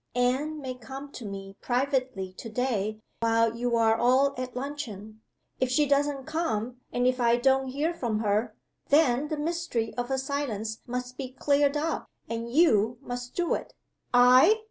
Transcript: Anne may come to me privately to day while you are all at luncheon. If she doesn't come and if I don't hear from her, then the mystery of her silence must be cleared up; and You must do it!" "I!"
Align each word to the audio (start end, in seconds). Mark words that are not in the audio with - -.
Anne 0.15 0.59
may 0.59 0.73
come 0.73 1.11
to 1.11 1.25
me 1.27 1.55
privately 1.61 2.33
to 2.33 2.49
day 2.49 2.99
while 3.19 3.55
you 3.55 3.75
are 3.75 3.95
all 3.95 4.33
at 4.35 4.55
luncheon. 4.55 5.21
If 5.59 5.69
she 5.69 5.85
doesn't 5.85 6.25
come 6.25 6.77
and 6.91 7.05
if 7.05 7.19
I 7.21 7.35
don't 7.35 7.67
hear 7.67 7.93
from 7.93 8.17
her, 8.21 8.55
then 8.87 9.27
the 9.27 9.37
mystery 9.37 9.93
of 9.99 10.09
her 10.09 10.17
silence 10.17 10.81
must 10.87 11.17
be 11.17 11.29
cleared 11.31 11.77
up; 11.77 12.09
and 12.27 12.49
You 12.51 12.97
must 13.03 13.35
do 13.35 13.53
it!" 13.53 13.75
"I!" 14.11 14.59